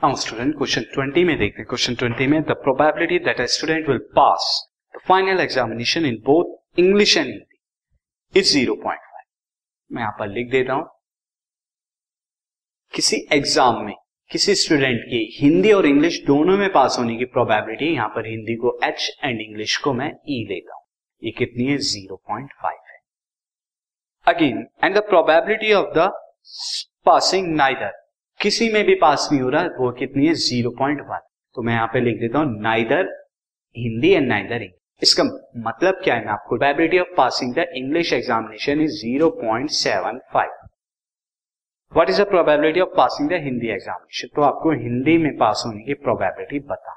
[0.00, 3.88] Now student question 20 में देखते हैं। क्वेश्चन 20 में the probability that a student
[3.88, 4.46] will pass
[4.94, 8.86] the final examination in both English and Hindi is 0.5
[9.90, 10.86] मैं यहाँ पर लिख देता हूँ।
[12.94, 13.94] किसी एग्ज़ाम में,
[14.30, 18.56] किसी स्टूडेंट की हिंदी और इंग्लिश दोनों में पास होने की प्रोबेबिलिटी यहाँ पर हिंदी
[18.56, 20.84] को एच एंड इंग्लिश को मैं ई e लेता हूँ।
[21.22, 21.78] ये कितनी है?
[21.78, 23.00] 0.5 है।
[24.26, 26.12] Again and the probability of the
[27.06, 27.99] passing neither
[28.40, 30.34] किसी में भी पास नहीं हो रहा, वो कितनी है?
[30.34, 31.18] ज़ीरो पॉइंट वन
[31.56, 33.08] तो मैं यहाँ पे लिख देता हूँ neither
[33.76, 35.24] Hindi and neither English इसका
[35.66, 36.24] मतलब क्या है?
[36.24, 40.50] मैं आपको probability of passing the English examination is zero point seven five
[41.92, 45.82] what is the probability of passing the Hindi examination तो आपको हिंदी में पास होने
[45.84, 46.96] की प्रोबेबिलिटी बता।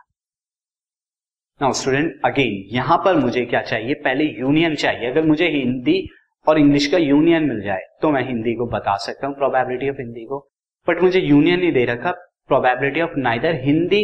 [1.62, 3.94] नाउ स्टूडेंट अगेन यहाँ पर मुझे क्या चाहिए?
[3.96, 6.08] पहले यूनियन चाहिए। अगर मुझे हिंदी
[6.46, 9.98] और इंग्लिश का यूनियन मिल जाए तो मैं हिंदी को बता सकता हूँ प्रोबेबिलिटी ऑफ़
[10.00, 10.40] हिंदी को।
[10.88, 12.12] बट मुझे यूनियन नहीं दे रखा
[12.48, 14.02] probability of neither Hindi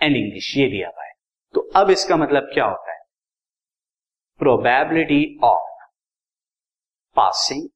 [0.00, 1.12] and English ये दिया हुआ है।
[1.54, 2.98] तो अब इसका मतलब क्या होता है?
[4.40, 5.84] Probability of
[7.16, 7.68] passing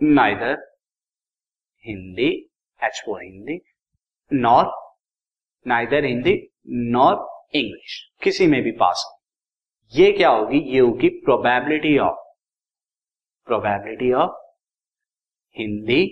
[0.00, 0.56] neither
[1.84, 2.30] Hindi
[2.80, 3.60] H for Hindi
[4.30, 4.72] nor
[5.66, 6.34] neither Hindi
[6.92, 7.14] nor
[7.54, 9.18] English किसी में भी पास हो।
[9.92, 10.58] ये क्या होगी?
[10.58, 12.18] ये होगी probability of
[13.48, 14.39] probability of
[15.60, 16.02] Hindi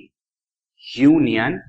[0.83, 1.61] union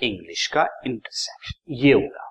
[0.00, 2.30] English का इंटरसेक्शन ये होगा।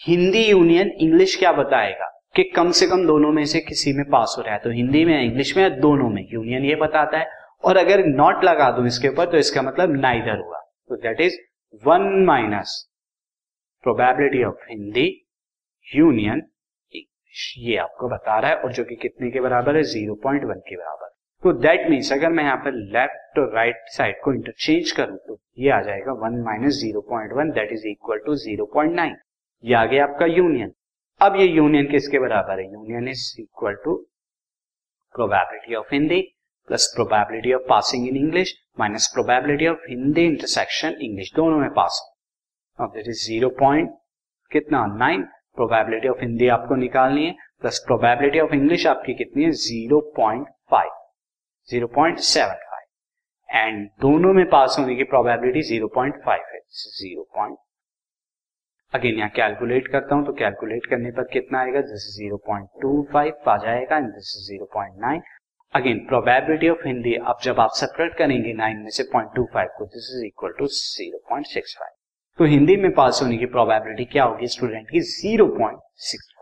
[0.00, 2.08] हिंदी यूनियन इंग्लिश क्या बताएगा?
[2.36, 5.04] कि कम से कम दोनों में से किसी में पास हो रहा है तो हिंदी
[5.04, 7.26] में इंग्लिश में दोनों में। यूनियन ये बताता है।
[7.64, 11.36] और अगर नॉट लगा दू इसके ऊपर तो इसका मतलब नाइदर हुआ तो that is
[11.84, 12.72] one minus
[13.84, 15.06] probability of Hindi
[15.86, 16.42] union
[16.92, 19.82] English ये आपको बता रहा है, और जो कि कितने के बराबर है?
[19.84, 21.11] ज़ीरो पॉइंट वन के बराबर।
[21.42, 25.38] तो दैट मीन्स अगर मैं यहाँ पर लेफ़्ट और राइट साइड को इंटरचेंज करूँ तो
[25.58, 29.16] ये आ जाएगा one minus zero point one, that is equal to zero point nine.
[29.64, 30.72] ये आ गया आपका यूनियन।
[31.20, 32.70] अब ये यूनियन किसके बराबर है?
[32.72, 33.96] Union is equal to
[35.14, 36.20] probability of Hindi
[36.68, 42.00] plus probability of passing in English minus probability of Hindi intersection English दोनों में पास।
[42.78, 43.90] अब दैट इज़ ज़ीरो पॉइंट
[44.50, 44.86] कितना?
[44.96, 49.50] नाइन। प्रोबेबिलिटी ऑफ़ हिंदी आपको निकालनी है, प्लस प्रोबेबिलिटी ऑफ़ इंग्लिश आपकी कितनी है?
[49.50, 50.90] Zero point five.
[51.68, 52.70] 0.75
[53.48, 57.58] एंड दोनों में पास होने की प्रोबेबिलिटी 0.5 है। ज़ीरो पॉइंट
[58.92, 61.80] अगेन यहाँ कैलकुलेट करता हूँ तो कैलकुलेट करने पर कितना आएगा?
[61.80, 65.20] दिस इज़ 0.25 आ जाएगा and this is 0.9
[65.74, 70.10] again probability of Hindi अब जब आप सेपरेट करेंगे 9 में से 0.25 को दिस
[70.16, 71.90] इज़ इक्वल टू 0.65
[72.38, 75.00] तो हिंदी में पास होने की प्रोबेबिलिटी क्या होगी स्टूडेंट की?
[75.38, 76.41] 0.65